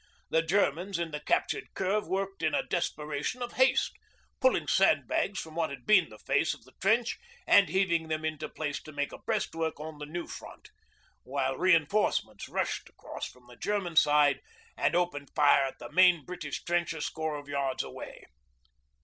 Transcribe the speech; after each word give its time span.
The 0.31 0.41
Germans 0.41 0.97
in 0.97 1.11
the 1.11 1.19
captured 1.19 1.75
curve 1.75 2.07
worked 2.07 2.41
in 2.41 2.55
a 2.55 2.63
desperation 2.65 3.43
of 3.43 3.53
haste, 3.53 3.91
pulling 4.39 4.67
sandbags 4.67 5.39
from 5.39 5.53
what 5.53 5.69
had 5.69 5.85
been 5.85 6.09
the 6.09 6.17
face 6.17 6.55
of 6.55 6.63
the 6.63 6.71
trench 6.81 7.19
and 7.45 7.69
heaving 7.69 8.07
them 8.07 8.25
into 8.25 8.49
place 8.49 8.81
to 8.81 8.91
make 8.91 9.11
a 9.11 9.19
breastwork 9.19 9.79
on 9.79 9.99
the 9.99 10.07
new 10.07 10.25
front, 10.25 10.71
while 11.21 11.55
reinforcements 11.55 12.49
rushed 12.49 12.89
across 12.89 13.27
from 13.27 13.45
the 13.45 13.55
German 13.57 13.95
side 13.95 14.41
and 14.75 14.95
opened 14.95 15.29
fire 15.35 15.65
at 15.65 15.77
the 15.77 15.91
main 15.91 16.25
British 16.25 16.63
trench 16.63 16.93
a 16.93 17.01
score 17.01 17.37
of 17.37 17.47
yards 17.47 17.83
away. 17.83 18.23